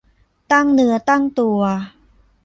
[0.51, 1.59] ตั้งเนื้อตั้งตัว